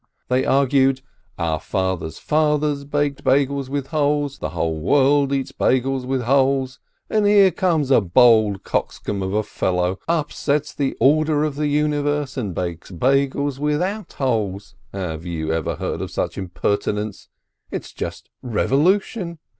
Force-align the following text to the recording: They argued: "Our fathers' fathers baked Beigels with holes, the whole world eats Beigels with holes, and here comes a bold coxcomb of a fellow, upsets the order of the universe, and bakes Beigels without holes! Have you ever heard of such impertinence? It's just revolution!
They 0.29 0.45
argued: 0.45 1.01
"Our 1.37 1.59
fathers' 1.59 2.17
fathers 2.17 2.85
baked 2.85 3.23
Beigels 3.23 3.69
with 3.69 3.89
holes, 3.89 4.39
the 4.39 4.49
whole 4.49 4.79
world 4.79 5.31
eats 5.31 5.51
Beigels 5.51 6.07
with 6.07 6.23
holes, 6.23 6.79
and 7.07 7.27
here 7.27 7.51
comes 7.51 7.91
a 7.91 8.01
bold 8.01 8.63
coxcomb 8.63 9.21
of 9.21 9.31
a 9.35 9.43
fellow, 9.43 9.99
upsets 10.07 10.73
the 10.73 10.97
order 10.99 11.43
of 11.43 11.53
the 11.53 11.67
universe, 11.67 12.35
and 12.35 12.55
bakes 12.55 12.89
Beigels 12.89 13.59
without 13.59 14.13
holes! 14.13 14.73
Have 14.91 15.23
you 15.27 15.51
ever 15.53 15.75
heard 15.75 16.01
of 16.01 16.09
such 16.09 16.35
impertinence? 16.35 17.29
It's 17.69 17.91
just 17.93 18.27
revolution! 18.41 19.37